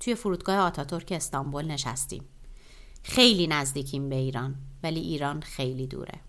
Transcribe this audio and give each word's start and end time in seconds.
توی 0.00 0.14
فرودگاه 0.14 0.58
آتاتورک 0.58 1.12
استانبول 1.12 1.64
نشستیم. 1.64 2.24
خیلی 3.02 3.46
نزدیکیم 3.46 4.08
به 4.08 4.16
ایران 4.16 4.54
ولی 4.82 5.00
ایران 5.00 5.40
خیلی 5.40 5.86
دوره. 5.86 6.20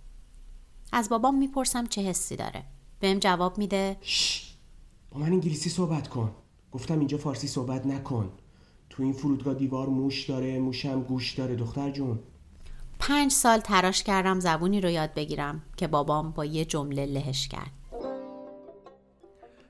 از 0.91 1.09
بابام 1.09 1.37
می‌پرسم 1.37 1.85
چه 1.85 2.01
حسی 2.01 2.35
داره. 2.35 2.63
بهم 2.99 3.19
جواب 3.19 3.57
میده 3.57 3.97
با 5.11 5.19
من 5.19 5.31
انگلیسی 5.31 5.69
صحبت 5.69 6.07
کن. 6.07 6.35
گفتم 6.71 6.99
اینجا 6.99 7.17
فارسی 7.17 7.47
صحبت 7.47 7.85
نکن. 7.85 8.31
تو 8.89 9.03
این 9.03 9.13
فرودگاه 9.13 9.53
دیوار 9.53 9.87
موش 9.87 10.29
داره 10.29 10.59
موشم 10.59 11.01
گوش 11.01 11.33
داره. 11.33 11.55
دختر 11.55 11.91
جون. 11.91 12.19
پنج 12.99 13.31
سال 13.31 13.59
تراش 13.59 14.03
کردم 14.03 14.39
زبونی 14.39 14.81
رو 14.81 14.89
یاد 14.89 15.13
بگیرم 15.13 15.61
که 15.77 15.87
بابام 15.87 16.31
با 16.31 16.45
یه 16.45 16.65
جمله 16.65 17.05
لهش 17.05 17.47
کرد. 17.47 17.71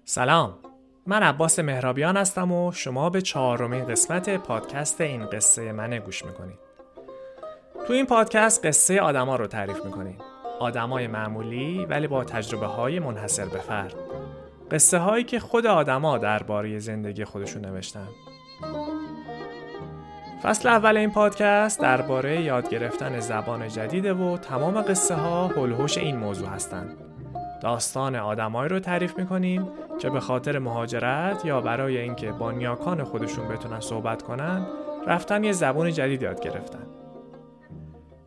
سلام. 0.05 0.68
من 1.07 1.23
عباس 1.23 1.59
مهرابیان 1.59 2.18
هستم 2.18 2.52
و 2.52 2.71
شما 2.71 3.09
به 3.09 3.21
چهارمین 3.21 3.86
قسمت 3.86 4.29
پادکست 4.29 5.02
این 5.02 5.25
قصه 5.25 5.71
منه 5.71 6.00
گوش 6.00 6.25
می‌کنید. 6.25 6.60
تو 7.87 7.93
این 7.93 8.05
پادکست 8.05 8.65
قصه 8.65 9.01
آدما 9.01 9.36
رو 9.36 9.47
تعریف 9.47 9.86
می‌کنیم. 9.86 10.18
آدمای 10.60 11.07
معمولی 11.07 11.86
ولی 11.86 12.07
با 12.07 12.24
تجربه 12.24 12.65
های 12.65 13.00
منحصر 13.00 13.46
به 13.46 13.57
فرد. 13.57 13.96
قصه 14.71 14.97
هایی 14.97 15.24
که 15.24 15.39
خود 15.39 15.65
آدما 15.65 16.18
درباره 16.18 16.79
زندگی 16.79 17.25
خودشون 17.25 17.66
نوشتن. 17.66 18.07
فصل 20.43 20.69
اول 20.69 20.97
این 20.97 21.11
پادکست 21.11 21.82
درباره 21.82 22.41
یاد 22.41 22.69
گرفتن 22.69 23.19
زبان 23.19 23.68
جدیده 23.68 24.13
و 24.13 24.38
تمام 24.38 24.82
قصه 24.82 25.16
ها 25.16 25.47
هلوهوش 25.47 25.97
این 25.97 26.18
موضوع 26.18 26.47
هستند. 26.47 27.08
داستان 27.61 28.15
آدمایی 28.15 28.69
رو 28.69 28.79
تعریف 28.79 29.18
می‌کنیم 29.18 29.68
که 29.99 30.09
به 30.09 30.19
خاطر 30.19 30.59
مهاجرت 30.59 31.45
یا 31.45 31.61
برای 31.61 31.97
اینکه 31.97 32.31
با 32.31 32.52
نیاکان 32.52 33.03
خودشون 33.03 33.47
بتونن 33.47 33.80
صحبت 33.80 34.22
کنن 34.22 34.67
رفتن 35.08 35.44
یه 35.44 35.52
زبان 35.52 35.91
جدید 35.91 36.22
یاد 36.22 36.41
گرفتن. 36.41 36.88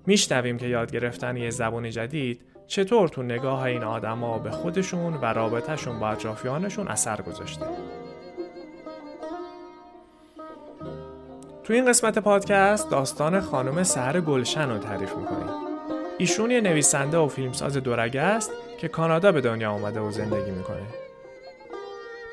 میشنویم 0.07 0.59
که 0.59 0.67
یاد 0.67 0.93
گرفتن 0.93 1.37
یه 1.37 1.51
زبان 1.51 1.91
جدید 1.91 2.41
چطور 2.67 3.09
تو 3.09 3.23
نگاه 3.23 3.63
این 3.63 3.85
آدما 3.85 4.39
به 4.39 4.51
خودشون 4.51 5.15
و 5.15 5.25
رابطهشون 5.25 6.01
با 6.01 6.09
اطرافیانشون 6.09 6.89
اثر 6.89 7.21
گذاشته. 7.21 7.67
تو 11.65 11.73
این 11.73 11.87
قسمت 11.89 12.19
پادکست 12.19 12.91
داستان 12.91 13.41
خانم 13.41 13.83
سهر 13.83 14.21
گلشن 14.21 14.71
رو 14.71 14.79
تعریف 14.79 15.17
می‌کنیم. 15.17 15.49
ایشون 16.19 16.51
یه 16.51 16.61
نویسنده 16.61 17.19
و 17.19 17.29
فیلمساز 17.29 17.77
دورگه 17.77 18.21
است 18.21 18.53
که 18.83 18.89
کانادا 18.89 19.33
به 19.33 19.41
دنیا 19.41 19.71
آمده 19.71 20.01
و 20.01 20.11
زندگی 20.11 20.51
می‌کنه. 20.51 20.83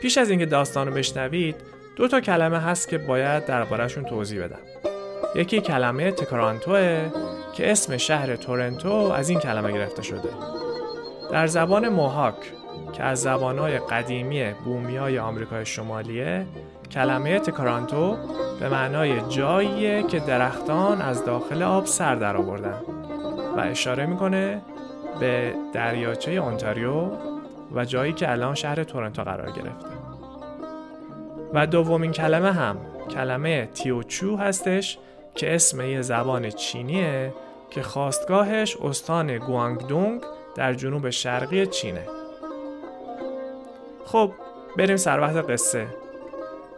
پیش 0.01 0.17
از 0.17 0.29
اینکه 0.29 0.45
داستان 0.45 0.87
رو 0.87 0.93
بشنوید 0.93 1.55
دو 1.95 2.07
تا 2.07 2.21
کلمه 2.21 2.59
هست 2.59 2.89
که 2.89 2.97
باید 2.97 3.45
دربارهشون 3.45 4.03
توضیح 4.03 4.43
بدم. 4.43 4.59
یکی 5.35 5.61
کلمه 5.61 6.11
تکرانتوه 6.11 7.11
که 7.53 7.71
اسم 7.71 7.97
شهر 7.97 8.35
تورنتو 8.35 8.89
از 8.89 9.29
این 9.29 9.39
کلمه 9.39 9.71
گرفته 9.71 10.01
شده. 10.01 10.29
در 11.31 11.47
زبان 11.47 11.89
موهاک 11.89 12.53
که 12.93 13.03
از 13.03 13.21
زبانهای 13.21 13.79
قدیمی 13.79 14.53
بومیای 14.65 15.19
آمریکای 15.19 15.65
شمالیه 15.65 16.45
کلمه 16.91 17.39
تکرانتو 17.39 18.17
به 18.59 18.69
معنای 18.69 19.21
جاییه 19.29 20.03
که 20.03 20.19
درختان 20.19 21.01
از 21.01 21.25
داخل 21.25 21.63
آب 21.63 21.85
سر 21.85 22.15
در 22.15 22.37
آوردن 22.37 22.81
و 23.57 23.59
اشاره 23.59 24.05
می‌کنه 24.05 24.61
به 25.19 25.53
دریاچه 25.73 26.31
اونتاریو 26.31 27.09
و 27.75 27.85
جایی 27.85 28.13
که 28.13 28.31
الان 28.31 28.55
شهر 28.55 28.83
تورنتو 28.83 29.23
قرار 29.23 29.51
گرفته. 29.51 29.89
و 31.53 31.67
دومین 31.67 32.11
کلمه 32.11 32.51
هم 32.51 32.77
کلمه 33.11 33.69
تیوچو 33.73 34.35
هستش 34.35 34.97
که 35.35 35.55
اسم 35.55 35.81
یه 35.81 36.01
زبان 36.01 36.49
چینیه 36.49 37.33
که 37.69 37.81
خواستگاهش 37.81 38.77
استان 38.77 39.37
گوانگدونگ 39.37 40.21
در 40.55 40.73
جنوب 40.73 41.09
شرقی 41.09 41.67
چینه. 41.67 42.05
خب 44.05 44.31
بریم 44.77 44.97
سر 44.97 45.19
وقت 45.19 45.49
قصه. 45.49 45.87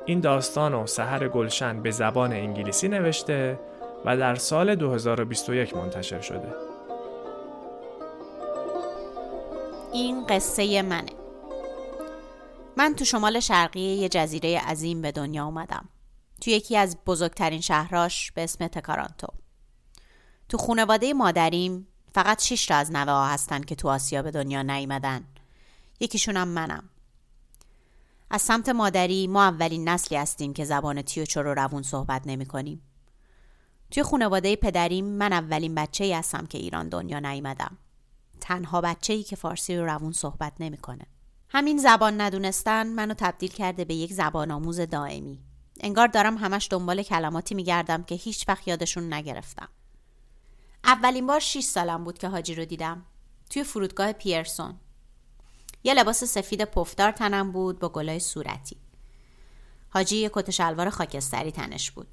این 0.05 0.19
داستان 0.19 0.73
و 0.73 0.87
سهر 0.87 1.27
گلشن 1.27 1.81
به 1.81 1.91
زبان 1.91 2.33
انگلیسی 2.33 2.87
نوشته 2.87 3.59
و 4.05 4.17
در 4.17 4.35
سال 4.35 4.75
2021 4.75 5.77
منتشر 5.77 6.21
شده. 6.21 6.70
این 9.93 10.25
قصه 10.25 10.81
منه. 10.81 11.11
من 12.77 12.95
تو 12.95 13.05
شمال 13.05 13.39
شرقی 13.39 13.79
یه 13.79 14.09
جزیره 14.09 14.59
عظیم 14.59 15.01
به 15.01 15.11
دنیا 15.11 15.45
اومدم. 15.45 15.89
تو 16.41 16.49
یکی 16.49 16.77
از 16.77 16.97
بزرگترین 17.05 17.61
شهراش 17.61 18.31
به 18.31 18.43
اسم 18.43 18.67
تکارانتو. 18.67 19.27
تو 20.49 20.57
خونواده 20.57 21.13
مادریم 21.13 21.87
فقط 22.15 22.43
شش 22.43 22.65
تا 22.65 22.75
از 22.75 22.91
نوه 22.91 23.11
ها 23.11 23.27
هستن 23.27 23.61
که 23.61 23.75
تو 23.75 23.89
آسیا 23.89 24.21
به 24.21 24.31
دنیا 24.31 24.61
نیومدن. 24.61 25.23
یکیشونم 25.99 26.47
منم. 26.47 26.89
از 28.29 28.41
سمت 28.41 28.69
مادری 28.69 29.27
ما 29.27 29.43
اولین 29.43 29.89
نسلی 29.89 30.17
هستیم 30.17 30.53
که 30.53 30.65
زبان 30.65 31.01
تیوچو 31.01 31.41
رو 31.41 31.53
روون 31.53 31.83
صحبت 31.83 32.21
نمی 32.25 32.45
کنیم. 32.45 32.81
توی 33.91 34.03
خانواده 34.03 34.55
پدریم 34.55 35.05
من 35.05 35.33
اولین 35.33 35.75
بچه 35.75 36.03
ای 36.03 36.13
هستم 36.13 36.45
که 36.45 36.57
ایران 36.57 36.89
دنیا 36.89 37.19
نیومدم. 37.19 37.77
تنها 38.41 38.81
بچه 38.81 39.13
ای 39.13 39.23
که 39.23 39.35
فارسی 39.35 39.77
رو 39.77 39.85
روون 39.85 40.11
صحبت 40.11 40.53
نمی‌کنه. 40.59 41.05
همین 41.49 41.77
زبان 41.77 42.21
ندونستن 42.21 42.87
منو 42.87 43.13
تبدیل 43.13 43.51
کرده 43.51 43.85
به 43.85 43.93
یک 43.93 44.13
زبان 44.13 44.51
آموز 44.51 44.79
دائمی. 44.79 45.39
انگار 45.79 46.07
دارم 46.07 46.37
همش 46.37 46.67
دنبال 46.71 47.03
کلماتی 47.03 47.55
میگردم 47.55 48.03
که 48.03 48.15
هیچ 48.15 48.45
وقت 48.47 48.67
یادشون 48.67 49.13
نگرفتم. 49.13 49.69
اولین 50.83 51.27
بار 51.27 51.39
6 51.39 51.63
سالم 51.63 52.03
بود 52.03 52.17
که 52.17 52.27
حاجی 52.27 52.55
رو 52.55 52.65
دیدم. 52.65 53.05
توی 53.49 53.63
فرودگاه 53.63 54.13
پیرسون 54.13 54.75
یه 55.83 55.93
لباس 55.93 56.23
سفید 56.23 56.65
پفدار 56.65 57.11
تنم 57.11 57.51
بود 57.51 57.79
با 57.79 57.89
گلای 57.89 58.19
صورتی 58.19 58.77
حاجی 59.89 60.17
یه 60.17 60.29
کت 60.33 60.51
شلوار 60.51 60.89
خاکستری 60.89 61.51
تنش 61.51 61.91
بود 61.91 62.07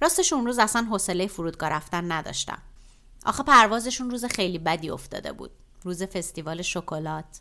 راستش 0.00 0.32
اون 0.32 0.46
روز 0.46 0.58
اصلا 0.58 0.82
حوصله 0.90 1.26
فرودگاه 1.26 1.70
رفتن 1.70 2.12
نداشتم 2.12 2.62
آخه 3.24 3.42
پروازشون 3.42 4.10
روز 4.10 4.24
خیلی 4.24 4.58
بدی 4.58 4.90
افتاده 4.90 5.32
بود. 5.32 5.50
روز 5.82 6.02
فستیوال 6.02 6.62
شکلات. 6.62 7.40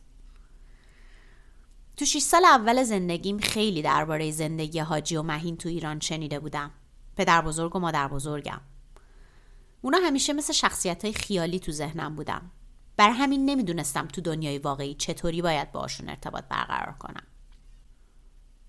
تو 1.98 2.06
6 2.06 2.20
سال 2.20 2.46
اول 2.46 2.84
زندگیم 2.84 3.38
خیلی 3.38 3.82
درباره 3.82 4.32
زندگی 4.32 4.80
حاجی 4.80 5.16
و 5.16 5.22
مهین 5.22 5.58
تو 5.58 5.70
ایران 5.70 6.00
شنیده 6.00 6.40
بودم. 6.40 6.72
پدر 7.16 7.42
بزرگ 7.42 7.76
و 7.76 7.80
مادر 7.80 8.08
بزرگم. 8.08 8.62
اونا 9.82 9.98
همیشه 9.98 10.34
مثل 10.34 10.54
شخصیت 10.54 11.06
های 11.06 11.14
خیالی 11.14 11.60
تو 11.60 11.72
ذهنم 11.72 12.16
بودم. 12.16 12.52
بر 12.98 13.10
همین 13.10 13.46
نمی‌دونستم 13.46 14.08
تو 14.08 14.22
دنیای 14.22 14.58
واقعی 14.58 14.96
چطوری 14.96 15.42
باید 15.42 15.72
باشون 15.72 16.10
ارتباط 16.10 16.44
برقرار 16.44 16.96
کنم. 17.00 17.24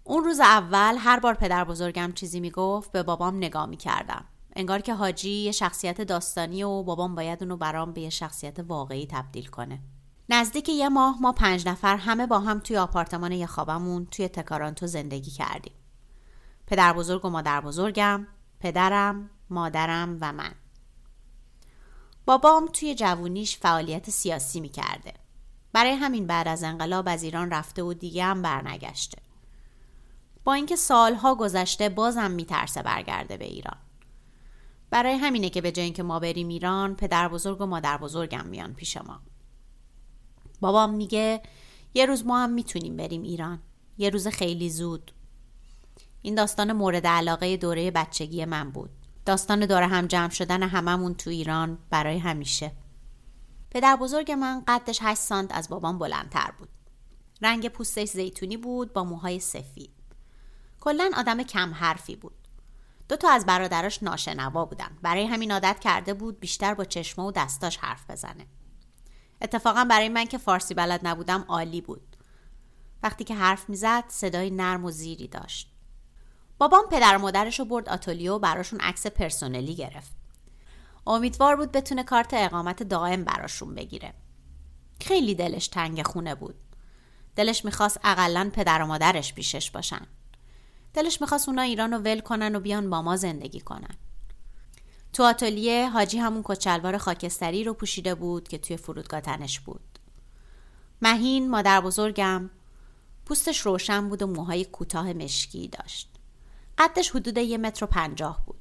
اون 0.04 0.25
روز 0.25 0.41
اول 0.41 0.96
هر 0.98 1.20
بار 1.20 1.34
پدر 1.34 1.64
بزرگم 1.64 2.12
چیزی 2.14 2.41
می‌گفت 2.41 2.92
به 2.92 3.02
بابام 3.02 3.36
نگاه 3.36 3.66
می‌کردم. 3.66 4.25
انگار 4.56 4.81
که 4.81 4.94
حاجی 4.94 5.31
یه 5.31 5.53
شخصیت 5.53 6.00
داستانی 6.00 6.62
و 6.62 6.82
بابام 6.82 7.15
باید 7.15 7.42
اونو 7.42 7.56
برام 7.56 7.92
به 7.92 8.00
یه 8.00 8.10
شخصیت 8.10 8.59
واقعی 8.59 9.06
تبدیل 9.06 9.47
کنه 9.47 9.81
نزدیک 10.28 10.69
یه 10.69 10.88
ماه 10.88 11.16
ما 11.20 11.32
پنج 11.32 11.69
نفر 11.69 11.97
همه 11.97 12.26
با 12.26 12.38
هم 12.38 12.60
توی 12.60 12.76
آپارتمان 12.76 13.32
یه 13.32 13.47
خوابمون 13.47 14.06
توی 14.06 14.28
تکارانتو 14.28 14.87
زندگی 14.87 15.31
کردیم 15.31 15.72
پدر 16.66 16.93
بزرگ 16.93 17.25
و 17.25 17.31
مادر 17.31 17.60
بزرگم 17.60 18.26
پدرم 18.60 19.31
مادرم 19.50 20.19
و 20.20 20.32
من 20.32 20.54
بابام 22.26 22.66
توی 22.66 22.94
جوونیش 22.94 23.59
فعالیت 23.59 24.10
سیاسی 24.10 24.60
می‌کرده. 24.60 25.12
برای 25.72 25.93
همین 25.93 26.26
بعد 26.26 26.48
از 26.48 26.62
انقلاب 26.62 27.09
از 27.09 27.22
ایران 27.22 27.50
رفته 27.50 27.82
و 27.82 27.94
دیگه 27.94 28.25
هم 28.25 28.43
برنگشته. 28.43 29.19
با 30.44 30.53
اینکه 30.53 30.76
سالها 30.76 31.34
گذشته 31.34 31.88
بازم 31.88 32.31
میترسه 32.31 32.82
برگرده 32.82 33.37
به 33.37 33.44
ایران. 33.44 33.76
برای 34.94 35.14
همینه 35.14 35.50
که 35.50 35.61
به 35.61 35.73
جای 35.73 35.85
اینکه 35.85 36.02
ما 36.02 36.19
بریم 36.19 36.49
ایران 36.49 36.96
پدر 36.96 37.29
بزرگ 37.29 37.61
و 37.61 37.67
مادر 37.67 37.99
بزرگم 37.99 38.46
میان 38.46 38.75
پیش 38.75 38.96
ما. 38.96 39.20
بابام 40.61 40.94
میگه 40.94 41.43
یه 41.94 42.06
روز 42.06 42.26
ما 42.26 42.38
هم 42.38 42.50
می‌تونیم 42.50 42.96
بریم 42.96 43.23
ایران. 43.23 43.62
یه 43.99 44.11
روز 44.11 44.29
خیلی 44.29 44.70
زود. 44.70 45.12
این 46.23 46.35
داستان 46.35 46.73
مورد 46.73 47.06
علاقه 47.06 47.56
دوره 47.56 47.91
بچگی 47.91 48.44
من 48.44 48.70
بود. 48.70 48.91
داستان 49.26 49.67
داره 49.67 49.87
هم 49.87 50.06
جمع 50.06 50.31
شدن 50.31 50.62
هممون 50.62 51.14
تو 51.14 51.31
ایران 51.31 51.79
برای 51.90 52.19
همیشه 52.19 52.73
پدر 53.70 53.97
بزرگ 53.97 54.32
من 54.32 54.62
قدش 54.69 54.99
8 55.02 55.20
سانت 55.20 55.52
از 55.55 55.69
بابام 55.69 55.99
بلندتر 55.99 56.50
بود 56.58 56.69
رنگ 57.43 57.69
پوستش 57.69 58.08
زیتونی 58.08 58.56
بود 58.56 58.93
با 58.93 59.05
موهای 59.05 59.40
سفید 59.40 59.90
کلا 60.81 61.11
آدم 61.17 61.43
کم 61.43 61.75
حرفی 61.75 62.17
بود 62.17 62.44
دو 63.08 63.16
تا 63.16 63.30
از 63.30 63.46
برادراش 63.46 64.02
ناشنوا 64.02 64.64
بودن. 64.64 64.98
برای 65.02 65.26
همین 65.26 65.52
عادت 65.52 65.76
کرده 65.80 66.14
بود 66.14 66.40
بیشتر 66.40 66.74
با 66.74 66.84
چشمه 66.84 67.24
و 67.24 67.30
دستاش 67.30 67.76
حرف 67.76 68.10
بزنه. 68.10 68.46
اتفاقا 69.42 69.84
برای 69.84 70.08
من 70.08 70.24
که 70.24 70.38
فارسی 70.38 70.74
بلد 70.74 71.00
نبودم 71.06 71.44
عالی 71.48 71.80
بود. 71.80 72.16
وقتی 73.02 73.24
که 73.24 73.34
حرف 73.34 73.68
می‌زد 73.68 74.04
صدای 74.08 74.50
نرم 74.50 74.84
و 74.84 74.90
زیری 74.90 75.28
داشت. 75.28 75.70
بابام 76.58 76.84
پدر 76.90 77.16
و 77.16 77.20
مادرش 77.20 77.58
رو 77.58 77.64
برد 77.64 77.88
آتولیو 77.88 78.34
و 78.34 78.38
براشون 78.38 78.80
عکس 78.80 79.06
پرسونلی 79.06 79.74
گرفت. 79.74 80.12
امیدوار 81.06 81.56
بود 81.56 81.72
بتونه 81.72 82.02
کارت 82.02 82.30
اقامت 82.34 82.82
دائم 82.82 83.24
براشون 83.24 83.74
بگیره. 83.74 84.14
خیلی 85.00 85.34
دلش 85.34 85.68
تنگ 85.68 86.02
خونه 86.02 86.34
بود. 86.34 86.54
دلش 87.36 87.64
می‌خواست 87.64 88.00
اقلا 88.04 88.50
پدر 88.52 88.82
و 88.82 88.86
مادرش 88.86 89.34
پیشش 89.34 89.70
باشن. 89.70 90.06
دلش 90.94 91.20
می‌خواست 91.20 91.49
اونا 91.49 91.62
ایران 91.62 91.93
رو 91.93 91.99
ول 91.99 92.20
کنن 92.20 92.56
و 92.56 92.61
بیان 92.61 92.91
با 92.91 93.02
ما 93.02 93.17
زندگی 93.17 93.61
کنن. 93.61 93.94
تو 95.12 95.23
آتلیه 95.23 95.91
حاجی 95.91 96.19
همون 96.19 96.43
کچلوار 96.44 96.99
خاکستری 96.99 97.64
رو 97.64 97.75
پوشیده 97.75 98.14
بود 98.14 98.49
که 98.49 98.58
توی 98.58 98.76
فرودگاه 98.76 99.20
تنش 99.20 99.61
بود. 99.61 99.99
مهین 101.02 101.50
مادر 101.50 101.81
بزرگم 101.81 102.50
پوستش 103.26 103.61
روشن 103.61 104.08
بود 104.08 104.23
و 104.23 104.26
موهای 104.26 104.64
کوتاه 104.64 105.12
مشکی 105.12 105.69
داشت. 105.69 106.11
قدش 106.79 107.11
حدود 107.11 107.38
یه 107.38 107.58
متر 107.58 107.85
و 107.85 107.88
پنجاه 107.88 108.44
بود. 108.47 108.61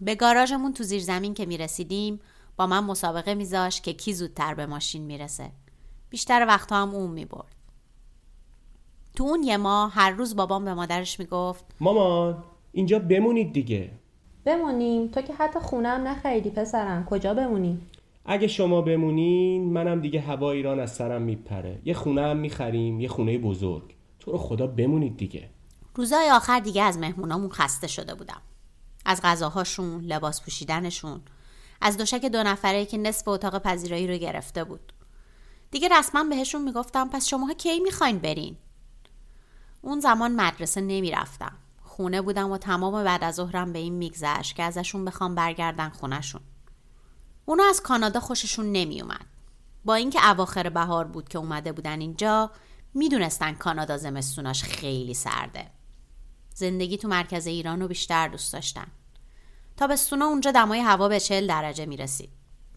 به 0.00 0.14
گاراژمون 0.14 0.72
تو 0.72 0.84
زیر 0.84 1.02
زمین 1.02 1.34
که 1.34 1.46
می‌رسیدیم 1.46 2.20
با 2.56 2.66
من 2.66 2.84
مسابقه 2.84 3.34
میذاشت 3.34 3.82
که 3.82 3.92
کی 3.92 4.14
زودتر 4.14 4.54
به 4.54 4.66
ماشین 4.66 5.02
می‌رسه. 5.02 5.52
بیشتر 6.10 6.46
وقتها 6.48 6.82
هم 6.82 6.94
اون 6.94 7.10
می‌برد. 7.10 7.54
تو 9.16 9.24
اون 9.24 9.42
یه 9.42 9.56
ماه 9.56 9.92
هر 9.92 10.10
روز 10.10 10.36
بابام 10.36 10.64
به 10.64 10.74
مادرش 10.74 11.20
می‌گفت 11.20 11.64
مامان 11.80 12.44
اینجا 12.72 12.98
بمونید 12.98 13.52
دیگه. 13.52 13.90
بمونیم. 14.44 15.08
تو 15.08 15.20
که 15.20 15.34
حتی 15.34 15.60
خونه 15.60 15.88
هم 15.88 16.08
نخریدی 16.08 16.50
پسرم. 16.50 17.04
کجا 17.04 17.34
بمونیم 17.34 17.90
اگه 18.24 18.48
شما 18.48 18.82
بمونین 18.82 19.72
منم 19.72 20.00
دیگه 20.00 20.20
هوا 20.20 20.52
ایران 20.52 20.80
از 20.80 20.94
سرم 20.94 21.22
میپره. 21.22 21.78
یه 21.84 21.94
خونه 21.94 22.22
هم 22.22 22.36
می‌خریم 22.36 23.00
یه 23.00 23.08
خونه 23.08 23.38
بزرگ. 23.38 23.94
تو 24.20 24.32
رو 24.32 24.38
خدا 24.38 24.66
بمونید 24.66 25.16
دیگه. 25.16 25.50
روزای 25.94 26.30
آخر 26.30 26.60
دیگه 26.60 26.82
از 26.82 26.98
مهمونامون 26.98 27.50
خسته 27.50 27.86
شده 27.86 28.14
بودم. 28.14 28.40
از 29.04 29.20
غذاهاشون 29.22 30.00
لباس 30.00 30.42
پوشیدنشون. 30.42 31.20
از 31.80 31.96
دوشک 31.96 32.24
دو 32.24 32.42
نفره 32.42 32.86
که 32.86 32.98
نصف 32.98 33.28
اتاق 33.28 33.62
پذیرایی 33.62 34.06
رو 34.06 34.16
گرفته 34.16 34.64
بود. 34.64 34.92
دیگه 35.70 35.88
رسما 35.98 36.24
بهشون 36.24 36.64
می‌گفتم 36.64 37.08
پس 37.08 37.28
شماها 37.28 37.54
کی 37.54 37.80
می‌خواین 37.80 38.18
برین؟ 38.18 38.56
اون 39.82 40.00
زمان 40.00 40.34
مدرسه 40.40 40.80
نمی‌رفتم. 40.80 41.52
خونه 41.82 42.22
بودم 42.22 42.50
و 42.50 42.58
تمام 42.58 43.04
بعد 43.04 43.24
از 43.24 43.34
ظهرم 43.34 43.72
به 43.72 43.78
این 43.78 43.94
میگذشت 43.94 44.56
که 44.56 44.62
ازشون 44.62 45.04
بخوام 45.04 45.34
برگردن 45.34 45.88
خونشون 45.88 46.40
اونا 47.44 47.64
از 47.70 47.80
کانادا 47.80 48.20
خوششون 48.20 48.72
نمیومد 48.72 49.26
با 49.84 49.94
اینکه 49.94 50.30
اواخر 50.30 50.68
بهار 50.68 51.04
بود 51.04 51.28
که 51.28 51.38
اومده 51.38 51.72
بودن 51.72 52.00
اینجا 52.00 52.50
می‌دونستن 52.94 53.52
کانادا 53.52 53.96
زمستوناش 53.96 54.62
خیلی 54.62 55.14
سرده. 55.14 55.70
زندگی 56.54 56.96
تو 56.96 57.08
مرکز 57.08 57.46
ایران 57.46 57.80
رو 57.80 57.88
بیشتر 57.88 58.28
دوست 58.28 58.52
داشتن. 58.52 58.86
تابستونا 59.76 60.24
اونجا 60.24 60.50
دمای 60.50 60.80
هوا 60.80 61.08
به 61.08 61.20
چل 61.20 61.46
درجه 61.46 61.86
می‌رسید. 61.86 62.30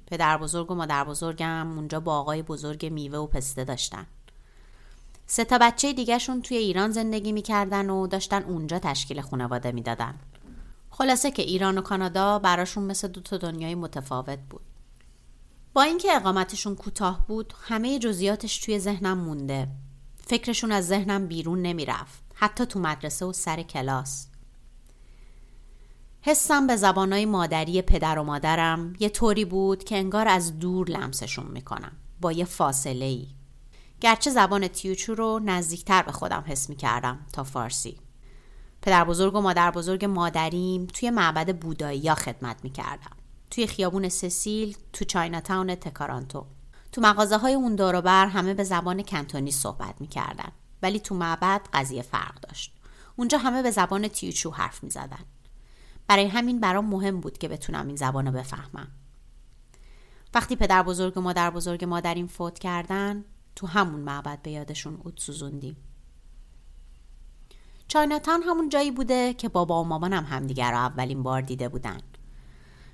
پدر 0.07 0.37
بزرگ 0.37 0.71
و 0.71 0.75
مادر 0.75 1.03
بزرگم 1.03 1.71
اونجا 1.75 1.99
با 1.99 2.19
آقای 2.19 2.41
بزرگ 2.41 2.85
میوه 2.85 3.17
و 3.17 3.27
پسته 3.27 3.63
داشتن. 3.63 4.07
سه 5.33 5.43
تا 5.43 5.57
بچه 5.61 5.93
دیگهشون 5.93 6.41
توی 6.41 6.57
ایران 6.57 6.91
زندگی 6.91 7.31
می‌کردن 7.31 7.89
و 7.89 8.07
داشتن 8.07 8.43
اونجا 8.43 8.79
تشکیل 8.79 9.21
خانواده 9.21 9.71
می‌دادن. 9.71 10.19
خلاصه 10.89 11.31
که 11.31 11.41
ایران 11.41 11.77
و 11.77 11.81
کانادا 11.81 12.39
براشون 12.39 12.83
مثل 12.83 13.07
دو 13.07 13.21
تا 13.21 13.37
دنیای 13.37 13.75
متفاوت 13.75 14.39
بود. 14.49 14.61
با 15.73 15.81
اینکه 15.81 16.15
اقامتشون 16.15 16.75
کوتاه 16.75 17.27
بود 17.27 17.53
همه 17.61 17.99
جزئیاتش 17.99 18.57
توی 18.57 18.79
ذهنم 18.79 19.17
مونده. 19.17 19.67
فکرشون 20.27 20.71
از 20.71 20.87
ذهنم 20.87 21.27
بیرون 21.27 21.61
نمی‌رفت 21.61 22.23
حتی 22.33 22.65
تو 22.65 22.79
مدرسه 22.79 23.25
و 23.25 23.33
سر 23.33 23.61
کلاس. 23.61 24.27
حسم 26.21 26.67
به 26.67 26.75
زبانای 26.75 27.25
مادری 27.25 27.81
پدر 27.81 28.19
و 28.19 28.23
مادرم 28.23 28.93
یه 28.99 29.09
طوری 29.09 29.45
بود 29.45 29.83
که 29.83 29.97
انگار 29.97 30.27
از 30.27 30.59
دور 30.59 30.89
لمسشون 30.89 31.45
می‌کنم 31.45 31.91
با 32.21 32.31
یه 32.31 32.45
فاصله 32.45 33.05
ای 33.05 33.27
گرچه 34.01 34.29
زبان 34.29 34.67
تیوچو 34.67 35.15
رو 35.15 35.39
نزدیکتر 35.45 36.03
به 36.03 36.11
خودم 36.11 36.43
حس 36.47 36.69
می‌کردم 36.69 37.25
تا 37.33 37.43
فارسی. 37.43 37.99
پدر 38.81 39.03
بزرگ 39.03 39.35
و 39.35 39.41
مادر 39.41 39.71
بزرگ 39.71 40.05
مادریم 40.05 40.87
توی 40.87 41.09
معبد 41.09 41.59
بودایی 41.59 42.07
ها 42.07 42.15
خدمت 42.15 42.63
می‌کردم. 42.63 43.15
توی 43.51 43.67
خیابون 43.67 44.09
سسیل 44.09 44.77
تو 44.93 45.05
چایناتاون 45.05 45.75
تکارانتو. 45.75 46.45
تو 46.91 47.01
مغازه 47.01 47.37
های 47.37 47.53
اون 47.53 47.75
بر 47.75 48.25
همه 48.25 48.53
به 48.53 48.63
زبان 48.63 49.03
کنتونی 49.03 49.51
صحبت 49.51 50.01
می‌کردن. 50.01 50.51
ولی 50.83 50.99
تو 50.99 51.15
معبد 51.15 51.61
قضیه 51.73 52.01
فرق 52.01 52.39
داشت. 52.39 52.73
اونجا 53.15 53.37
همه 53.37 53.63
به 53.63 53.71
زبان 53.71 54.07
تیوچو 54.07 54.51
حرف 54.51 54.83
می‌زدن. 54.83 55.25
برای 56.07 56.27
همین 56.27 56.59
برام 56.59 56.85
مهم 56.85 57.19
بود 57.19 57.37
که 57.37 57.47
بتونم 57.47 57.87
این 57.87 57.95
زبان 57.95 58.25
رو 58.25 58.31
بفهمم. 58.31 58.91
وقتی 60.33 60.55
پدر 60.55 60.83
بزرگ 60.83 61.17
و 61.17 61.21
مادر 61.21 61.49
بزرگ 61.49 61.85
مادریم 61.85 62.27
فوت 62.27 62.59
کردن 62.59 63.25
تو 63.55 63.67
همون 63.67 63.99
معبد 63.99 64.41
به 64.41 64.51
یادشون 64.51 65.01
اود 65.03 65.17
سوزوندیم 65.17 65.77
چایناتان 67.87 68.43
همون 68.43 68.69
جایی 68.69 68.91
بوده 68.91 69.33
که 69.33 69.49
بابا 69.49 69.83
و 69.83 69.87
مامانم 69.87 70.25
همدیگر 70.25 70.71
رو 70.71 70.77
اولین 70.77 71.23
بار 71.23 71.41
دیده 71.41 71.69
بودن. 71.69 71.97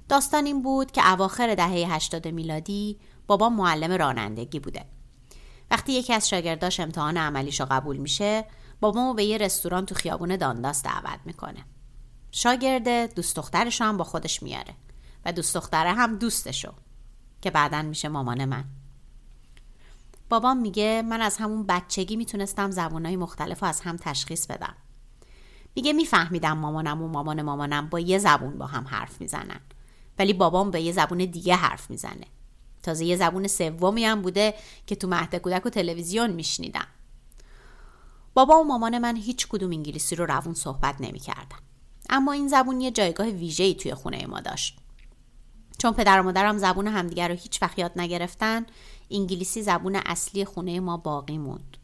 داستان 0.10 0.46
این 0.46 0.62
بود 0.62 0.92
که 0.92 1.12
اواخر 1.12 1.56
دهه 1.56 1.94
80 1.96 2.28
میلادی 2.28 3.00
بابا 3.28 3.50
معلم 3.50 3.92
رانندگی 3.92 4.60
بوده. 4.60 4.86
وقتی 5.72 5.94
یکی 5.94 6.14
از 6.14 6.30
شاگرداش 6.30 6.80
امتحان 6.80 7.18
عملیشو 7.18 7.66
قبول 7.66 7.98
میشه 7.98 8.46
بابامو 8.80 9.14
به 9.14 9.24
یه 9.24 9.38
رستوران 9.38 9.86
تو 9.86 9.96
خیابون 9.96 10.36
دانداس 10.36 10.84
دعوت 10.84 11.20
می‌کنه. 11.26 11.66
شاگرده 12.32 13.10
دوست 13.16 13.36
دخترش 13.36 13.82
هم 13.82 13.98
با 13.98 14.04
خودش 14.04 14.44
میاره 14.44 14.76
و 15.26 15.32
دوست 15.32 15.56
دختره 15.56 15.94
هم 15.94 16.16
دوستشو 16.16 16.74
که 17.42 17.52
بعدا 17.52 17.82
میشه 17.82 18.08
مامان 18.08 18.46
من. 18.46 18.66
بابام 20.30 20.58
میگه 20.58 21.04
من 21.10 21.22
از 21.22 21.38
همون 21.38 21.66
بچگی 21.66 22.16
می‌تونستم 22.16 22.72
زبونهای 22.72 23.16
مختلف 23.16 23.60
رو 23.64 23.68
از 23.68 23.82
هم 23.82 23.98
تشخیص 23.98 24.48
بدم. 24.48 24.76
میگه 25.76 25.94
میفهمیدم 25.94 26.58
مامانم 26.58 27.02
و 27.02 27.08
مامان 27.08 27.42
مامانم 27.42 27.90
با 27.90 28.00
یه 28.00 28.18
زبون 28.18 28.58
با 28.58 28.66
هم 28.66 28.88
حرف 28.88 29.22
می‌زنن. 29.22 29.60
ولی 30.20 30.34
بابام 30.34 30.72
به 30.72 30.82
یه 30.82 30.92
زبون 30.92 31.18
دیگه 31.18 31.56
حرف 31.56 31.90
می‌زنه. 31.90 32.26
تازه 32.84 33.06
یه 33.06 33.16
زبون 33.16 33.48
سومی 33.48 34.06
هم 34.06 34.22
بوده 34.22 34.54
که 34.88 34.96
تو 34.96 35.08
مهد 35.08 35.36
کودک 35.36 35.66
و 35.66 35.70
تلویزیون 35.70 36.32
میشنیدم. 36.32 36.88
بابا 38.34 38.60
و 38.60 38.64
مامان 38.64 38.98
من 38.98 39.16
هیچ 39.16 39.48
کدوم 39.48 39.72
انگلیسی 39.72 40.16
رو 40.16 40.26
روون 40.26 40.54
صحبت 40.54 40.96
نمی‌کردن. 41.00 41.58
اما 42.10 42.32
این 42.32 42.48
زبون 42.48 42.82
یه 42.82 42.92
جایگاه 42.92 43.28
ویژه‌ای 43.28 43.76
توی 43.76 43.94
خونه 43.94 44.26
ما 44.26 44.40
داشت. 44.40 44.80
چون 45.78 45.94
پدر 45.94 46.20
و 46.20 46.24
مادرم 46.24 46.58
زبون 46.58 46.88
همدیگر 46.88 47.28
رو 47.28 47.36
هیچ 47.36 47.62
وقت 47.62 47.80
یاد 47.80 47.92
نگرفتن 47.96 48.66
انگلیسی 49.12 49.62
زبون 49.62 49.96
اصلی 49.96 50.46
خونه 50.46 50.80
ما 50.80 50.98
باقی 50.98 51.38
موند. 51.38 51.78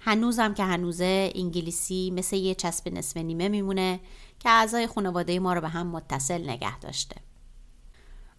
هنوزم 0.00 0.54
که 0.54 0.64
هنوزه 0.64 1.32
انگلیسی 1.34 2.10
مثل 2.10 2.36
یه 2.36 2.54
چسب 2.54 2.88
نصف 2.88 3.16
نیمه 3.16 3.48
میمونه 3.48 4.00
که 4.38 4.50
اعضای 4.50 4.86
خانواده 4.86 5.38
ما 5.38 5.52
رو 5.52 5.60
به 5.60 5.68
هم 5.68 5.86
متصل 5.86 6.50
نگه 6.50 6.78
داشته. 6.78 7.16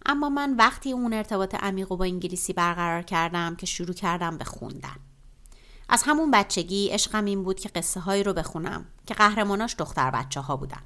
اما 0.06 0.30
من 0.30 0.56
وقتی 0.56 0.92
اون 0.92 1.14
ارتباط 1.14 1.56
عمیق 1.56 1.88
با 1.88 2.06
انگلیسی 2.06 2.54
برقرار 2.54 3.02
کردم 3.02 3.56
که 3.56 3.66
شروع 3.66 3.94
کردم 3.94 4.38
به 4.38 4.44
خوندن. 4.44 4.96
از 5.90 6.04
همون 6.06 6.32
بچگی 6.32 6.90
عشقم 6.90 7.26
این 7.26 7.44
بود 7.44 7.60
که 7.60 7.70
قصه 7.70 8.00
هایی 8.00 8.24
رو 8.24 8.34
بخونم 8.34 8.86
که 9.06 9.14
قهرماناش 9.14 9.76
دختر 9.76 10.12
بچه 10.12 10.40
ها 10.40 10.58
بودن. 10.58 10.82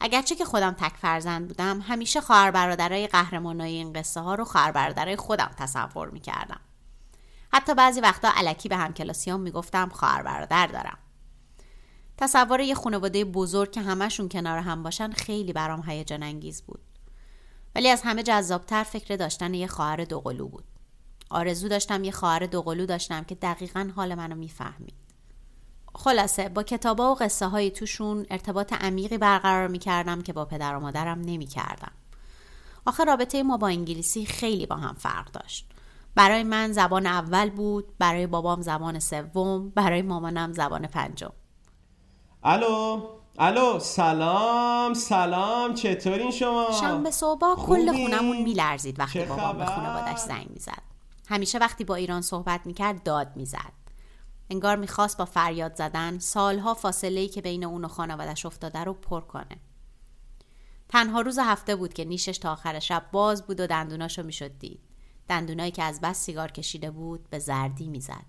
اگرچه 0.00 0.34
که 0.34 0.44
خودم 0.44 0.72
تک 0.72 0.96
فرزند 0.96 1.48
بودم 1.48 1.80
همیشه 1.80 2.20
خواهر 2.20 2.50
برادرای 2.50 3.06
قهرمانای 3.06 3.72
این 3.72 3.92
قصه 3.92 4.20
ها 4.20 4.34
رو 4.34 4.44
خواهر 4.44 4.72
برادرای 4.72 5.16
خودم 5.16 5.50
تصور 5.58 6.10
می‌کردم. 6.10 6.60
حتی 7.52 7.74
بعضی 7.74 8.00
وقتا 8.00 8.30
علکی 8.36 8.68
به 8.68 8.76
همکلاسیام 8.76 9.40
می‌گفتم 9.40 9.88
خواهر 9.88 10.22
برادر 10.22 10.66
دارم. 10.66 10.98
تصور 12.16 12.60
یه 12.60 12.74
خانواده 12.74 13.24
بزرگ 13.24 13.72
که 13.72 13.80
همشون 13.80 14.28
کنار 14.28 14.58
هم 14.58 14.82
باشن 14.82 15.10
خیلی 15.10 15.52
برام 15.52 15.82
هیجان 15.86 16.22
انگیز 16.22 16.62
بود. 16.62 16.80
ولی 17.74 17.88
از 17.88 18.02
همه 18.02 18.22
جذابتر 18.22 18.82
فکر 18.82 19.16
داشتن 19.16 19.54
یه 19.54 19.66
خواهر 19.66 20.04
دوقلو 20.04 20.48
بود. 20.48 20.64
آرزو 21.30 21.68
داشتم 21.68 22.04
یه 22.04 22.12
خواهر 22.12 22.46
دوقلو 22.46 22.86
داشتم 22.86 23.24
که 23.24 23.34
دقیقا 23.34 23.90
حال 23.96 24.14
منو 24.14 24.34
می‌فهمید. 24.34 24.94
خلاصه 25.94 26.48
با 26.48 26.62
کتابا 26.62 27.12
و 27.12 27.14
قصه 27.14 27.46
های 27.46 27.70
توشون 27.70 28.26
ارتباط 28.30 28.72
عمیقی 28.72 29.18
برقرار 29.18 29.68
می‌کردم 29.68 30.22
که 30.22 30.32
با 30.32 30.44
پدر 30.44 30.76
و 30.76 30.80
مادرم 30.80 31.20
نمی‌کردم. 31.20 31.92
آخه 32.86 33.04
رابطه 33.04 33.42
ما 33.42 33.56
با 33.56 33.68
انگلیسی 33.68 34.26
خیلی 34.26 34.66
با 34.66 34.76
هم 34.76 34.94
فرق 34.94 35.30
داشت. 35.30 35.66
برای 36.14 36.42
من 36.42 36.72
زبان 36.72 37.06
اول 37.06 37.50
بود 37.50 37.98
برای 37.98 38.26
بابام 38.26 38.62
زبان 38.62 38.98
سوم 38.98 39.68
برای 39.68 40.02
مامانم 40.02 40.52
زبان 40.52 40.86
پنجم. 40.86 41.32
الو؟ 42.42 43.02
الو؟ 43.38 43.78
سلام 43.78 44.94
سلام 44.94 45.74
چطورین 45.74 46.30
شما؟ 46.30 46.66
شنبه 46.80 47.10
صبح 47.10 47.54
کل 47.54 47.92
خونمون 47.92 48.42
میلرزید 48.42 49.00
وقتی 49.00 49.24
بابام 49.24 49.58
به 49.58 49.66
خانوادش 49.66 50.18
زنگ 50.18 50.46
می‌زد. 50.50 50.82
همیشه 51.28 51.58
وقتی 51.58 51.84
با 51.84 51.94
ایران 51.94 52.22
صحبت 52.22 52.60
می‌کرد 52.64 53.02
داد 53.02 53.36
می‌زد. 53.36 53.79
انگار 54.50 54.76
می‌خواست 54.76 55.18
با 55.18 55.24
فریاد 55.24 55.74
زدن 55.74 56.18
سالها 56.18 56.74
فاصله 56.74 57.28
که 57.28 57.42
بین 57.42 57.64
اون 57.64 57.84
و 57.84 57.88
خانوادش 57.88 58.46
افتاده 58.46 58.78
رو 58.78 58.94
پر 58.94 59.20
کنه. 59.20 59.56
تنها 60.88 61.20
روز 61.20 61.38
هفته 61.38 61.76
بود 61.76 61.92
که 61.92 62.04
نیشش 62.04 62.38
تا 62.38 62.52
آخر 62.52 62.78
شب 62.78 63.04
باز 63.12 63.46
بود 63.46 63.60
و 63.60 63.66
دندوناشو 63.66 64.22
می‌شد 64.22 64.58
دید. 64.58 64.80
دندونایی 65.28 65.70
که 65.70 65.82
از 65.82 66.00
بس 66.00 66.18
سیگار 66.18 66.50
کشیده 66.50 66.90
بود 66.90 67.30
به 67.30 67.38
زردی 67.38 67.88
می‌زد. 67.88 68.26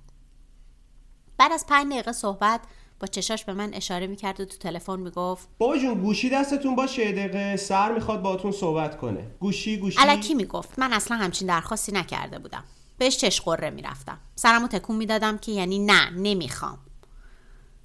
بعد 1.38 1.52
از 1.52 1.66
پنج 1.68 1.92
دقیقه 1.92 2.12
صحبت 2.12 2.62
با 3.00 3.08
چشاش 3.08 3.46
به 3.46 3.54
من 3.54 3.74
اشاره 3.74 4.08
می‌کرد 4.08 4.40
و 4.40 4.46
تو 4.46 4.58
تلفن 4.58 5.00
می‌گفت 5.00 5.50
بابا 5.58 5.78
جون 5.78 6.02
گوشی 6.02 6.30
دستتون 6.30 6.76
باشه 6.76 7.12
دقیقه. 7.12 7.58
سر 7.58 7.94
می‌خواد 7.94 8.22
باتون 8.22 8.52
صحبت 8.52 8.98
کنه. 8.98 9.28
گوشی 9.40 9.78
گوشی. 9.78 10.00
علکی 10.00 10.34
می‌گفت. 10.34 10.80
من 10.80 10.94
اصلا 10.94 11.18
همچین 11.18 11.48
درخواستی 11.48 11.92
نکرده 11.92 12.40
بودم. 12.40 12.64
بهش 13.02 13.18
چش 13.18 13.42
قره 13.42 13.70
می‌رفتم. 13.70 14.18
سرمو 14.36 14.68
تکون 14.68 14.96
می‌دادم 14.96 15.38
که 15.38 15.52
یعنی 15.52 15.80
نه 15.80 16.10
نمی‌خوام. 16.10 16.80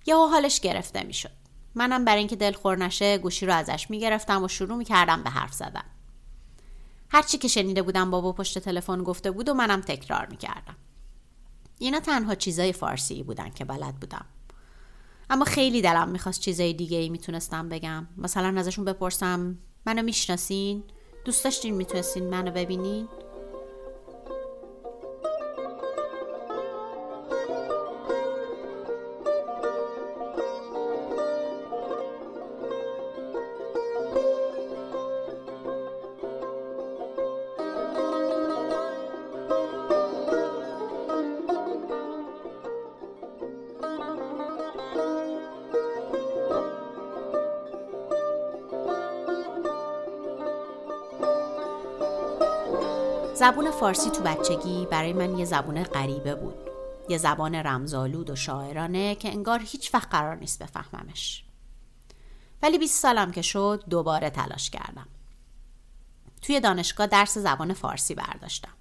یهو 0.06 0.26
حالش 0.26 0.60
گرفته 0.60 1.02
می‌شد. 1.02 1.30
منم 1.74 2.04
برای 2.04 2.18
اینکه 2.18 2.36
دلخور 2.36 2.78
نشه 2.78 3.18
گوشی 3.18 3.46
رو 3.46 3.54
ازش 3.54 3.90
می‌گرفتم 3.90 4.44
و 4.44 4.48
شروع 4.48 4.76
می‌کردم 4.76 5.22
به 5.22 5.30
حرف 5.30 5.54
زدن. 5.54 5.84
هرچی 7.08 7.38
که 7.38 7.48
شنیده 7.48 7.82
بودم 7.82 8.10
بابا 8.10 8.32
پشت 8.32 8.58
تلفن 8.58 9.02
گفته 9.02 9.30
بود 9.30 9.48
و 9.48 9.54
منم 9.54 9.80
تکرار 9.80 10.26
می‌کردم. 10.26 10.76
اینا 11.78 12.00
تنها 12.00 12.34
چیزای 12.34 12.72
فارسی 12.72 13.22
بودن 13.22 13.50
که 13.50 13.64
بلد 13.64 13.94
بودم. 13.94 14.24
اما 15.30 15.44
خیلی 15.44 15.82
دلم 15.82 16.08
می‌خواست 16.08 16.40
چیزای 16.40 16.72
دیگه 16.72 16.98
ای 16.98 17.08
می‌تونستم 17.08 17.68
بگم. 17.68 18.06
مثلا 18.16 18.60
ازشون 18.60 18.84
بپرسم 18.84 19.58
منو 19.86 20.02
می‌شناسین؟ 20.02 20.84
دوست 21.24 21.44
داشتین 21.44 21.74
می‌تونستین 21.74 22.30
منو 22.30 22.50
ببینین؟ 22.50 23.08
زبون 53.46 53.70
فارسی 53.70 54.10
تو 54.10 54.22
بچگی 54.22 54.86
برای 54.90 55.12
من 55.12 55.38
یه 55.38 55.44
زبون 55.44 55.82
غریبه 55.82 56.34
بود. 56.34 56.54
یه 57.08 57.18
زبان 57.18 57.54
رمزالود 57.54 58.30
و 58.30 58.36
شاعرانه 58.36 59.14
که 59.14 59.28
انگار 59.28 59.60
هیچ 59.62 59.94
وقت 59.94 60.10
قرار 60.10 60.36
نیست 60.36 60.62
بفهممش. 60.62 61.44
ولی 62.62 62.78
20 62.78 63.02
سالم 63.02 63.32
که 63.32 63.42
شد 63.42 63.84
دوباره 63.90 64.30
تلاش 64.30 64.70
کردم. 64.70 65.06
توی 66.42 66.60
دانشگاه 66.60 67.06
درس 67.06 67.38
زبان 67.38 67.74
فارسی 67.74 68.14
برداشتم. 68.14 68.72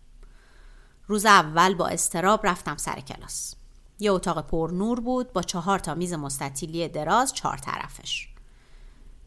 روز 1.08 1.26
اول 1.26 1.74
با 1.74 1.88
استراب 1.88 2.48
رفتم 2.48 2.78
سر 2.78 3.00
کلاس. 3.00 3.56
یه 4.00 4.12
اتاق 4.12 4.48
پر 4.48 4.72
نور 4.74 5.00
بود 5.00 5.34
با 5.34 5.42
چهار 5.42 5.80
تا 5.80 5.96
میز 5.96 6.14
مستطیلی 6.14 6.88
دراز 6.88 7.34
چهار 7.34 7.58
طرفش. 7.58 8.28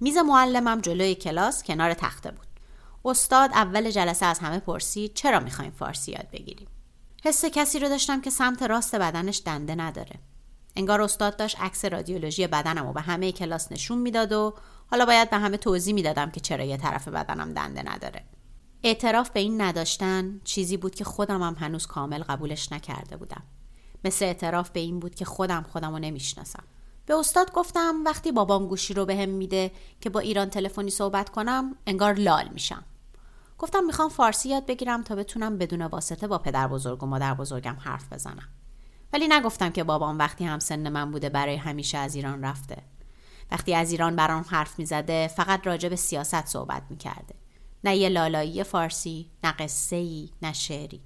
میز 0.01 0.17
معلمم 0.17 0.81
جلوی 0.81 1.15
کلاس 1.15 1.63
کنار 1.63 1.95
تخته 1.95 2.31
بود. 2.31 2.48
استاد 3.05 3.51
اول 3.53 3.91
جلسه 3.91 4.27
از 4.27 4.39
همه 4.39 4.59
پرسید 4.59 5.15
چرا 5.15 5.41
می‌خوایم 5.41 5.71
فارسی 5.71 6.13
یاد 6.13 6.31
بگیریم؟ 6.33 6.69
حس 7.25 7.45
کسی 7.45 7.79
رو 7.79 7.89
داشتم 7.89 8.21
که 8.21 8.31
سمت 8.31 8.63
راست 8.63 8.95
بدنش 8.95 9.43
دنده 9.47 9.75
نداره. 9.75 10.21
انگار 10.77 11.03
استاد 11.03 11.37
داشت 11.37 11.61
عکس 11.61 11.85
رادیولوژی 11.85 12.47
بدنم 12.47 12.87
و 12.87 12.93
به 12.93 13.01
همه 13.01 13.33
کلاس 13.33 13.73
نشون 13.73 13.99
می‌داد 13.99 14.33
و 14.33 14.55
حالا 14.91 15.07
باید 15.07 15.31
به 15.31 15.37
همه 15.37 15.57
توضیح 15.57 15.95
می‌دادم 15.95 16.31
که 16.31 16.41
چرا 16.41 16.65
یه 16.65 16.77
طرف 16.77 17.09
بدنم 17.09 17.55
دنده 17.55 17.93
نداره. 17.93 18.25
اعتراف 18.83 19.31
به 19.31 19.41
این 19.41 19.61
نداشتن 19.61 20.41
چیزی 20.45 20.77
بود 20.77 20.95
که 20.95 21.05
خودم 21.05 21.43
هم 21.43 21.57
هنوز 21.59 21.87
کامل 21.87 22.23
قبولش 22.23 22.73
نکرده 22.73 23.17
بودم. 23.17 23.43
مثل 24.05 24.25
اعتراف 24.25 24.71
به 24.71 24.81
این 24.81 24.99
بود 25.01 25.15
که 25.15 25.25
خودم 25.25 25.67
خودم 25.73 25.93
رو 25.93 25.99
نمی‌شناسم. 25.99 26.65
به 27.09 27.15
استاد 27.15 27.53
گفتم 27.53 27.95
وقتی 28.05 28.33
بابام 28.33 28.67
گوشی 28.67 28.95
رو 28.95 29.05
بهم 29.05 29.19
به 29.19 29.27
میده 29.27 29.71
که 30.01 30.11
با 30.11 30.21
ایران 30.21 30.51
تلفنی 30.51 30.91
صحبت 30.91 31.29
کنم 31.29 31.77
انگار 31.87 32.15
لال 32.15 32.49
میشم. 32.49 32.85
گفتم 33.59 33.85
می‌خوام 33.85 34.09
فارسی 34.09 34.49
یاد 34.49 34.67
بگیرم 34.67 35.03
تا 35.03 35.15
بتونم 35.15 35.59
بدون 35.59 35.83
واسطه 35.83 36.27
با 36.27 36.39
پدر 36.39 36.69
بزرگ 36.69 37.03
و 37.03 37.07
مادر 37.07 37.35
بزرگم 37.35 37.77
حرف 37.81 38.13
بزنم. 38.13 38.49
ولی 39.13 39.29
نگفتم 39.29 39.71
که 39.71 39.85
بابام 39.85 40.19
وقتی 40.19 40.45
هم 40.45 40.59
سن 40.59 40.89
من 40.89 41.11
بوده 41.11 41.29
برای 41.29 41.57
همیشه 41.57 41.99
از 41.99 42.15
ایران 42.15 42.43
رفته. 42.43 42.83
وقتی 43.51 43.75
از 43.75 43.91
ایران 43.91 44.17
برام 44.17 44.45
حرف 44.49 44.79
می‌زده 44.79 45.29
فقط 45.29 45.67
راجع 45.67 45.89
به 45.89 45.97
سیاست 45.97 46.47
صحبت 46.47 46.83
می‌کرده. 46.91 47.35
نه 47.85 47.97
یه 47.97 48.09
لالایی 48.09 48.65
فارسی 48.65 49.31
نه 49.45 49.53
قصه 49.53 49.97
ای 49.97 50.31
نه 50.43 50.53
شعری. 50.53 51.03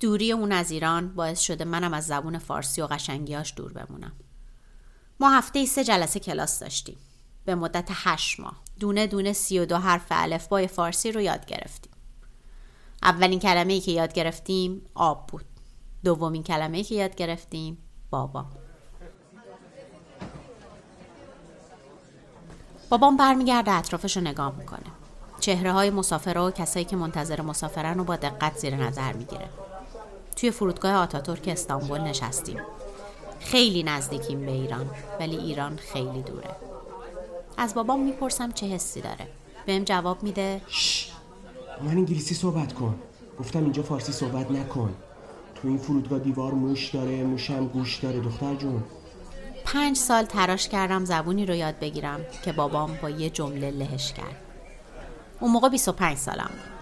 دوری 0.00 0.32
اون 0.32 0.52
از 0.52 0.70
ایران 0.70 1.14
باعث 1.14 1.40
شده 1.40 1.64
منم 1.64 1.94
از 1.94 2.06
زبون 2.06 2.38
فارسی 2.38 2.82
و 2.82 2.86
قشنگیاش 2.86 3.54
دور 3.56 3.72
بمونم. 3.72 4.12
ما 5.24 5.30
هفته 5.30 5.66
سه 5.66 5.84
جلسه 5.84 6.20
کلاس 6.20 6.60
داشتیم. 6.60 6.96
به 7.44 7.54
مدت 7.54 7.88
هشت 7.90 8.40
ماه. 8.40 8.56
دونه 8.80 9.06
دونه 9.06 9.32
سی 9.32 9.58
و 9.58 9.64
دو 9.64 9.76
حرف 9.76 10.06
الفبای 10.10 10.66
فارسی 10.66 11.12
رو 11.12 11.20
یاد 11.20 11.46
گرفتیم. 11.46 11.92
اولین 13.02 13.40
کلمه 13.40 13.72
ای 13.72 13.80
که 13.80 13.92
یاد 13.92 14.12
گرفتیم 14.12 14.82
آب 14.94 15.26
بود. 15.26 15.44
دومین 16.04 16.42
کلمه 16.42 16.76
ای 16.76 16.84
که 16.84 16.94
یاد 16.94 17.14
گرفتیم 17.14 17.78
بابا. 18.10 18.46
بابام 22.88 23.16
برمیگرده 23.16 23.70
اطرافش 23.70 24.16
رو 24.16 24.22
نگاه 24.22 24.54
می‌کنه. 24.58 24.92
چهره 25.40 25.72
های 25.72 25.90
مسافر 25.90 26.38
و 26.38 26.50
کسایی 26.50 26.84
که 26.84 26.96
منتظر 26.96 27.40
مسافرن 27.40 27.98
رو 27.98 28.04
با 28.04 28.16
دقت 28.16 28.58
زیر 28.58 28.76
نظر 28.76 29.12
می‌گیره. 29.12 29.48
توی 30.36 30.50
فرودگاه 30.50 30.94
آتاتورک 30.94 31.48
استانبول 31.48 32.00
نشستیم. 32.00 32.60
خیلی 33.40 33.82
نزدیکیم 33.82 34.46
به 34.46 34.52
ایران 34.52 34.90
ولی 35.20 35.36
ایران 35.36 35.76
خیلی 35.76 36.22
دوره. 36.22 36.50
از 37.56 37.74
بابام 37.74 38.02
می‌پرسم 38.02 38.52
چه 38.52 38.66
حسی 38.66 39.00
داره. 39.00 39.26
بهم 39.66 39.84
جواب 39.84 40.22
میده 40.22 40.60
من 41.82 41.90
انگلیسی 41.90 42.34
صحبت 42.34 42.72
کن. 42.72 42.94
گفتم 43.40 43.62
اینجا 43.62 43.82
فارسی 43.82 44.12
صحبت 44.12 44.50
نکن. 44.50 44.94
تو 45.54 45.68
این 45.68 45.78
فرودگاه 45.78 46.18
دیوار 46.18 46.52
موش 46.52 46.90
داره 46.90 47.24
موشم 47.24 47.66
گوش 47.66 47.98
داره 47.98 48.20
دختر 48.20 48.54
جون. 48.54 48.82
پنج 49.64 49.96
سال 49.96 50.24
تراش 50.24 50.68
کردم 50.68 51.04
زبونی 51.04 51.46
رو 51.46 51.54
یاد 51.54 51.78
بگیرم 51.78 52.20
که 52.44 52.52
بابام 52.52 52.98
با 53.02 53.10
یه 53.10 53.30
جمله 53.30 53.70
لهش 53.70 54.12
کرد. 54.12 54.36
اون 55.40 55.50
موقع 55.50 55.68
25 55.68 56.16
سالم 56.18 56.50
بود. 56.50 56.74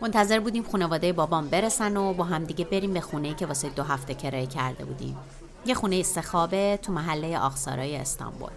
منتظر 0.00 0.40
بودیم 0.40 0.62
خانواده 0.62 1.12
بابام 1.12 1.48
برسن 1.48 1.96
و 1.96 2.12
با 2.12 2.24
همدیگه 2.24 2.64
بریم 2.64 2.92
به 2.92 3.00
خونه 3.00 3.34
که 3.34 3.46
واسه 3.46 3.68
دو 3.68 3.82
هفته 3.82 4.14
کرایه 4.14 4.46
کرده 4.46 4.84
بودیم. 4.84 5.16
یه 5.66 5.74
خونه 5.74 5.96
استخابه 5.96 6.78
تو 6.82 6.92
محله 6.92 7.38
آخسارای 7.38 7.96
استانبول. 7.96 8.50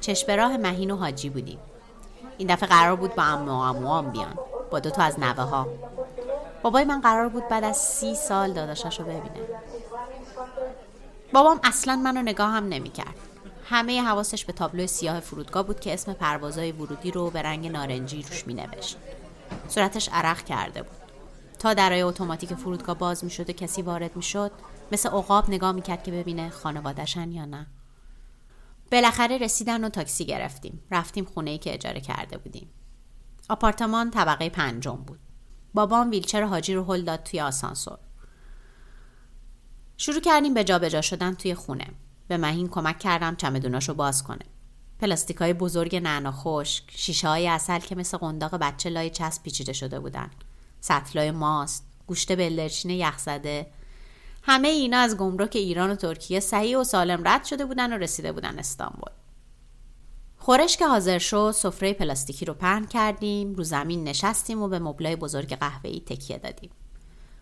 چشم 0.00 0.32
راه 0.32 0.56
مهین 0.56 0.90
و 0.90 0.96
حاجی 0.96 1.30
بودیم. 1.30 1.58
این 2.38 2.54
دفعه 2.54 2.68
قرار 2.68 2.96
بود 2.96 3.14
با 3.14 3.22
امو 3.22 3.52
اموام 3.52 4.10
بیان 4.10 4.38
با 4.70 4.80
دو 4.80 4.90
تا 4.90 5.02
از 5.02 5.20
نوه 5.20 5.42
ها 5.42 5.66
بابای 6.62 6.84
من 6.84 7.00
قرار 7.00 7.28
بود 7.28 7.48
بعد 7.48 7.64
از 7.64 7.76
سی 7.76 8.14
سال 8.14 8.52
داداشش 8.52 9.00
رو 9.00 9.06
ببینه. 9.06 9.46
بابام 11.32 11.60
اصلا 11.64 11.96
منو 11.96 12.22
نگاه 12.22 12.50
هم 12.50 12.68
نمی‌کرد. 12.68 13.14
همه 13.64 14.02
حواسش 14.02 14.44
به 14.44 14.52
تابلو 14.52 14.86
سیاه 14.86 15.20
فرودگاه 15.20 15.62
بود 15.62 15.80
که 15.80 15.94
اسم 15.94 16.12
پروازهای 16.12 16.72
ورودی 16.72 17.10
رو 17.10 17.30
به 17.30 17.42
رنگ 17.42 17.66
نارنجی 17.66 18.22
روش 18.22 18.46
می 18.46 18.54
نوشت. 18.54 18.96
صورتش 19.68 20.08
عرق 20.12 20.44
کرده 20.44 20.82
بود. 20.82 20.98
تا 21.58 21.74
درای 21.74 22.02
اتوماتیک 22.02 22.54
فرودگاه 22.54 22.98
باز 22.98 23.24
می 23.24 23.30
شد 23.30 23.50
و 23.50 23.52
کسی 23.52 23.82
وارد 23.82 24.16
می 24.16 24.22
شد 24.22 24.50
مثل 24.92 25.08
عقاب 25.08 25.50
نگاه 25.50 25.72
می 25.72 25.82
کرد 25.82 26.02
که 26.02 26.12
ببینه 26.12 26.50
خانوادهشن 26.50 27.32
یا 27.32 27.44
نه. 27.44 27.66
بالاخره 28.92 29.38
رسیدن 29.38 29.84
و 29.84 29.88
تاکسی 29.88 30.24
گرفتیم. 30.24 30.82
رفتیم 30.90 31.24
خونه 31.24 31.50
ای 31.50 31.58
که 31.58 31.74
اجاره 31.74 32.00
کرده 32.00 32.38
بودیم. 32.38 32.68
آپارتمان 33.48 34.10
طبقه 34.10 34.48
پنجم 34.48 34.96
بود. 34.96 35.18
بابام 35.74 36.10
ویلچر 36.10 36.42
حاجی 36.42 36.74
رو 36.74 36.84
هل 36.84 37.02
داد 37.02 37.22
توی 37.22 37.40
آسانسور. 37.40 37.98
شروع 39.96 40.20
کردیم 40.20 40.54
به 40.54 40.64
جابجا 40.64 40.88
جا 40.88 41.00
شدن 41.00 41.34
توی 41.34 41.54
خونه. 41.54 41.86
به 42.28 42.36
مهین 42.36 42.68
کمک 42.68 42.98
کردم 42.98 43.36
چمدوناشو 43.36 43.94
باز 43.94 44.24
کنه. 44.24 44.44
پلاستیک 45.00 45.36
های 45.36 45.52
بزرگ 45.52 45.96
نعنا 45.96 46.32
خشک 46.32 46.84
شیشه 46.88 47.28
های 47.28 47.48
اصل 47.48 47.78
که 47.78 47.94
مثل 47.94 48.16
قنداق 48.16 48.54
بچه 48.54 48.90
لای 48.90 49.10
چسب 49.10 49.42
پیچیده 49.42 49.72
شده 49.72 50.00
بودن. 50.00 50.30
سطلای 50.80 51.30
ماست 51.30 51.86
گوشت 52.06 52.36
بلدرچین 52.36 52.90
یخزده 52.90 53.66
همه 54.48 54.68
اینا 54.68 54.98
از 54.98 55.16
گمرک 55.16 55.56
ایران 55.56 55.90
و 55.90 55.94
ترکیه 55.94 56.40
صحیح 56.40 56.78
و 56.78 56.84
سالم 56.84 57.28
رد 57.28 57.44
شده 57.44 57.64
بودن 57.64 57.92
و 57.92 57.96
رسیده 57.96 58.32
بودن 58.32 58.58
استانبول. 58.58 59.10
خورش 60.36 60.76
که 60.76 60.86
حاضر 60.86 61.18
شد 61.18 61.50
سفره 61.54 61.92
پلاستیکی 61.92 62.44
رو 62.44 62.54
پهن 62.54 62.86
کردیم 62.86 63.54
رو 63.54 63.64
زمین 63.64 64.04
نشستیم 64.04 64.62
و 64.62 64.68
به 64.68 64.78
مبلای 64.78 65.16
بزرگ 65.16 65.56
قهوه‌ای 65.56 66.00
تکیه 66.00 66.38
دادیم. 66.38 66.70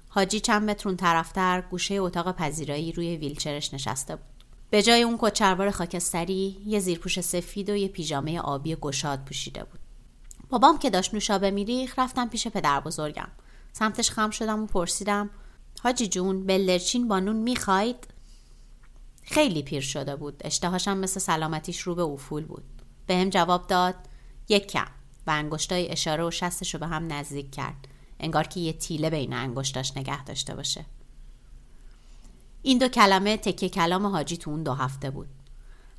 حاجی 0.09 0.41
چند 0.41 0.71
مترون 0.71 0.97
طرفتر 0.97 1.61
گوشه 1.61 1.95
اتاق 1.95 2.33
پذیرایی 2.33 2.93
روی 2.93 3.17
ویلچرش 3.17 3.75
نشسته 3.75 4.17
بود. 4.17 4.27
به 4.71 4.83
جای 4.83 5.03
اون 5.03 5.17
کچلوار 5.21 5.71
خاکستری 5.71 6.57
یه 6.67 6.81
زیرپوش 6.81 7.21
سفید 7.21 7.71
و 7.71 7.77
یه 7.77 7.89
پیژامه 7.89 8.41
آبی 8.41 8.77
گشاد 8.77 9.25
پوشیده 9.25 9.65
بود. 9.65 9.81
بابام 10.51 10.79
که 10.79 10.91
داشت 10.91 11.15
نوشابه 11.15 11.51
میریخ 11.51 11.99
رفتم 11.99 12.29
پیش 12.29 12.49
پدر 12.49 12.81
بزرگم 12.81 13.29
سمتش 13.73 14.11
خم 14.11 14.31
شدم 14.31 14.63
و 14.63 14.67
پرسیدم 14.67 15.31
حاجی 15.87 16.07
جون 16.07 16.47
بلرچین 16.47 17.09
با 17.09 17.21
نون 17.21 17.37
می‌خواید؟ 17.37 18.09
خیلی 19.23 19.63
پیر 19.63 19.81
شده 19.81 20.17
بود. 20.17 20.43
اشتهاشم 20.45 20.97
مثل 20.97 21.21
سلامتیش 21.21 21.81
رو 21.81 21.95
به 21.95 22.03
افول 22.03 22.45
بود. 22.45 22.65
به 23.07 23.17
هم 23.17 23.31
جواب 23.31 23.67
داد 23.67 23.95
یک 24.49 24.67
کم. 24.67 24.87
و 25.27 25.31
انگشتای 25.31 25.91
اشاره 25.91 26.25
و 26.25 26.31
شستش 26.31 26.75
رو 26.75 26.81
به 26.81 26.87
هم 26.87 27.13
نزدیک 27.13 27.51
کرد. 27.51 27.89
انگار 28.21 28.47
که 28.47 28.61
یه 28.61 28.73
تیله 28.73 29.11
بین 29.11 29.33
انگشتاش 29.33 29.97
نگه 29.97 30.25
داشته 30.25 30.55
باشه. 30.55 30.85
این 32.63 32.79
دو 32.79 32.89
کلمه 32.89 33.37
تکه 33.37 33.69
کلام 33.69 34.07
حاجی 34.07 34.37
تو 34.37 34.51
اون 34.51 34.63
دو 34.63 34.73
هفته 34.73 35.11
بود. 35.11 35.29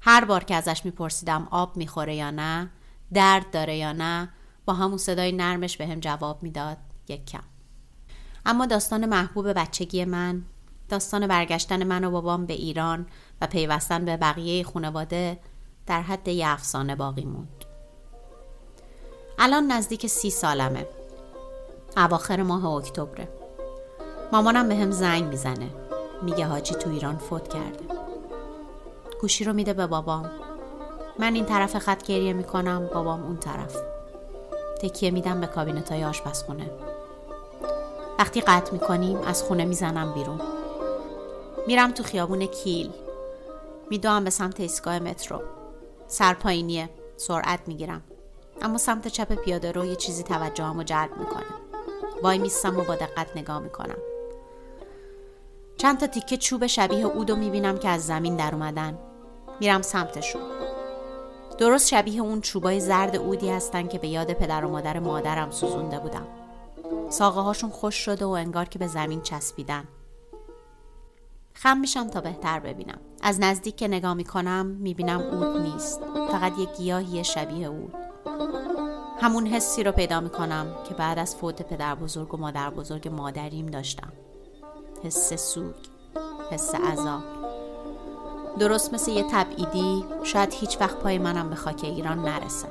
هر 0.02 0.26
بار 0.26 0.44
که 0.44 0.56
ازش 0.56 0.82
میپرسیدم 0.86 1.48
آب 1.52 1.78
می‌خوره 1.78 2.16
یا 2.16 2.32
نه 2.32 2.70
درد 3.14 3.52
داره 3.52 3.78
یا 3.78 3.92
نه 3.92 4.30
با 4.66 4.74
همون 4.74 4.98
صدای 4.98 5.32
نرمش 5.32 5.78
به 5.78 5.88
هم 5.88 6.00
جواب 6.00 6.44
می‌داد 6.44 6.78
یک 7.08 7.26
کم. 7.26 7.44
اما 8.50 8.66
داستان 8.66 9.06
محبوب 9.06 9.54
بچگی 9.54 10.06
من 10.06 10.42
داستان 10.90 11.28
برگشتن 11.28 11.84
من 11.84 12.04
و 12.04 12.12
بابام 12.12 12.46
به 12.46 12.54
ایران 12.54 13.06
و 13.42 13.48
پیوستن 13.48 14.06
به 14.06 14.18
بقیه 14.18 14.64
خانواده 14.64 15.40
در 15.88 16.02
حد 16.02 16.28
یه 16.28 16.50
افسانه 16.50 16.96
باقی 16.96 17.26
موند. 17.26 17.66
الان 19.40 19.72
نزدیک 19.72 20.08
سی 20.08 20.30
سالمه. 20.30 20.86
اواخر 21.98 22.44
ماه 22.44 22.66
اکتبره. 22.66 23.28
مامانم 24.32 24.70
به 24.70 24.76
هم 24.76 24.92
زنگ 24.92 25.24
می‌زنه. 25.24 25.70
میگه 26.22 26.46
حاجی 26.46 26.76
تو 26.76 26.90
ایران 26.90 27.18
فوت 27.18 27.48
کرده. 27.48 27.86
گوشی 29.22 29.44
رو 29.44 29.54
میده 29.54 29.74
به 29.74 29.88
بابام. 29.88 30.32
من 31.20 31.36
این 31.36 31.46
طرف 31.46 31.78
خط 31.78 32.04
گریه 32.04 32.34
می‌کنم 32.34 32.90
بابام 32.94 33.24
اون 33.24 33.38
طرف. 33.38 33.76
تکیه 34.82 35.12
میدم 35.12 35.42
به 35.42 35.48
کابینت 35.48 35.92
های 35.92 36.04
آشپزخونه. 36.04 36.72
وقتی 38.20 38.42
قطع 38.42 38.74
می‌کنیم 38.74 39.18
از 39.18 39.44
خونه 39.44 39.66
می‌زنم 39.66 40.14
بیرون. 40.14 40.42
میرم 41.68 41.92
تو 41.92 42.04
خیابون 42.04 42.46
کیل. 42.46 42.92
میدوام 43.90 44.24
به 44.24 44.30
سمت 44.30 44.60
ایستگاه 44.60 45.00
مترو. 45.00 45.42
سرپایینیه 46.08 46.90
سرعت 47.18 47.60
می‌گیرم. 47.68 48.02
اما 48.62 48.78
سمت 48.78 49.08
چپ 49.08 49.34
پیاده 49.34 49.72
رو 49.72 49.86
یه 49.86 49.96
چیزی 49.96 50.24
توجهم 50.24 50.78
رو 50.78 50.84
جلب 50.84 51.18
می‌کنه. 51.18 51.46
وای 52.24 52.38
میستم 52.38 52.78
و 52.78 52.84
با 52.84 52.96
دقت 52.96 53.28
نگاه 53.36 53.60
می‌کنم. 53.60 53.98
چند 55.78 56.00
تا 56.00 56.08
تیکه 56.08 56.38
چوب 56.38 56.68
شبیه 56.68 57.06
اودو 57.06 57.36
می‌بینم 57.36 57.78
که 57.78 57.90
از 57.90 58.06
زمین 58.06 58.36
در 58.36 58.54
اومدن. 58.54 58.98
میرم 59.60 59.82
سمتشون. 59.82 60.42
درست 61.58 61.88
شبیه 61.88 62.22
اون 62.22 62.42
چوبای 62.42 62.80
زرد 62.80 63.16
اودی 63.16 63.50
هستن 63.50 63.88
که 63.88 64.00
به 64.00 64.08
یاد 64.08 64.34
پدر 64.34 64.66
و 64.66 64.70
مادر 64.70 65.00
مادرم 65.00 65.52
سوزونده 65.52 66.00
بودم. 66.00 66.28
ساقه 67.10 67.42
هاشون 67.42 67.70
خوش 67.70 67.96
شده 67.96 68.26
و 68.26 68.30
انگار 68.30 68.66
که 68.66 68.80
به 68.80 68.88
زمین 68.88 69.22
چسبیدن. 69.22 69.84
خم 71.54 71.78
میشم 71.78 72.08
تا 72.08 72.22
بهتر 72.22 72.60
ببینم. 72.60 73.00
از 73.22 73.40
نزدیک 73.40 73.76
که 73.76 73.88
نگاه 73.88 74.14
می‌کنم 74.14 74.66
می‌بینم 74.66 75.22
اود 75.22 75.62
نیست. 75.62 76.02
فقط 76.32 76.60
یک 76.60 76.70
گیاهی 76.78 77.24
شبیه 77.24 77.68
اود 77.68 77.94
همون 79.22 79.48
حسی 79.48 79.84
رو 79.84 79.92
پیدا 79.92 80.20
می‌کنم 80.20 80.68
که 80.90 80.94
بعد 80.94 81.20
از 81.20 81.36
فوت 81.36 81.62
پدر 81.62 81.96
بزرگ 81.96 82.34
و 82.34 82.38
مادر 82.38 82.70
بزرگ 82.70 83.08
مادریم 83.08 83.66
داشتم. 83.66 84.14
حس 85.04 85.34
سوگ 85.34 85.76
حس 86.52 86.76
عذاب 86.76 87.24
درست 88.60 88.94
مثل 88.94 89.12
یه 89.12 89.26
تبعیدی 89.32 90.06
شاید 90.24 90.54
هیچ 90.54 90.82
وقت 90.82 90.98
پای 90.98 91.18
منم 91.18 91.50
به 91.50 91.56
خاک 91.56 91.84
ایران 91.84 92.20
نرسه. 92.20 92.68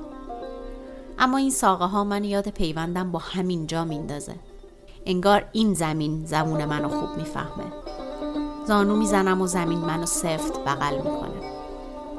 اما 1.18 1.38
این 1.38 1.50
ساقه 1.50 1.84
ها 1.84 2.04
من 2.04 2.24
یاد 2.24 2.48
پیوندم 2.48 3.12
با 3.12 3.18
همین 3.18 3.66
جا 3.66 3.84
میندازه. 3.84 4.34
انگار 5.06 5.44
این 5.52 5.74
زمین 5.74 6.24
زمون 6.24 6.64
منو 6.64 6.88
خوب 6.88 7.16
می‌فهمه. 7.16 7.64
زانو 8.66 8.96
می‌زنم 8.96 9.40
و 9.40 9.46
زمین 9.46 9.78
منو 9.78 10.06
سفت 10.06 10.64
بغل 10.64 10.96
می‌کنه. 10.96 11.52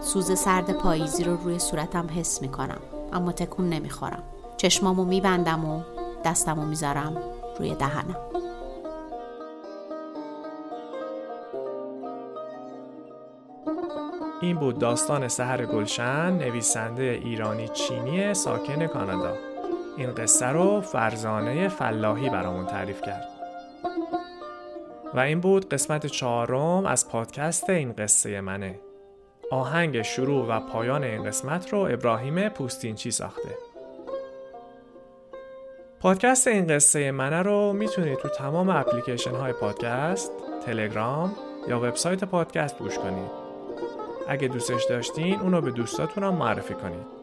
سوز 0.01 0.39
سرد 0.39 0.71
پاییزی 0.71 1.23
رو 1.23 1.37
روی 1.43 1.59
صورتم 1.59 2.07
حس 2.15 2.41
می‌کنم 2.41 2.79
اما 3.13 3.31
تکون 3.31 3.69
نمی‌خورم. 3.69 4.23
چشمامو 4.57 5.05
میبندم 5.05 5.65
و 5.65 5.81
دستمو 6.25 6.65
می‌ذارم 6.65 7.17
روی 7.59 7.75
دهنم. 7.75 8.15
این 14.41 14.57
بود 14.57 14.79
داستان 14.79 15.27
سهر 15.27 15.65
گلشن 15.65 16.31
نویسنده 16.31 17.03
ایرانی 17.03 17.67
چینی 17.67 18.33
ساکن 18.33 18.87
کانادا. 18.87 19.33
این 19.97 20.11
قصه 20.15 20.45
رو 20.45 20.81
فرزانه 20.81 21.67
فلاحی 21.67 22.29
برامون 22.29 22.65
تعریف 22.65 23.01
کرد. 23.01 23.27
و 25.13 25.19
این 25.19 25.39
بود 25.39 25.69
قسمت 25.69 26.05
چهارم 26.05 26.85
از 26.85 27.09
پادکست 27.09 27.69
این 27.69 27.93
قصه 27.93 28.41
منه. 28.41 28.79
آهنگ 29.51 30.01
شروع 30.01 30.47
و 30.47 30.59
پایان 30.59 31.03
این 31.03 31.23
قسمت 31.23 31.73
رو 31.73 31.79
ابراهیم 31.79 32.49
پوستینچی 32.49 33.11
ساخته. 33.11 33.55
پادکست 35.99 36.47
این 36.47 36.67
قصه 36.67 37.11
منه 37.11 37.41
رو 37.41 37.73
می‌تونید 37.73 38.17
تو 38.17 38.29
تمام 38.29 38.69
اپلیکیشن 38.69 39.35
های 39.35 39.53
پادکست، 39.53 40.31
تلگرام 40.65 41.35
یا 41.67 41.79
وبسایت 41.79 42.23
پادکست 42.23 42.77
گوش 42.77 42.97
کنید. 42.97 43.46
اگه 44.29 44.47
دوستش 44.47 44.83
داشتین 44.89 45.39
اونو 45.39 45.61
به 45.61 45.71
دوستاتون 45.71 46.23
هم 46.23 46.35
معرفی 46.35 46.73
کنید 46.73 47.17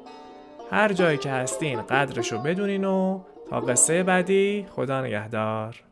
هر 0.70 0.92
جایی 0.92 1.18
که 1.18 1.30
هستین 1.30 1.82
قدرشو 1.82 2.38
بدونین 2.38 2.84
و 2.84 3.20
تا 3.50 3.60
قصه 3.60 4.02
بعدی 4.02 4.66
خدا 4.70 5.00
نگهدار. 5.02 5.82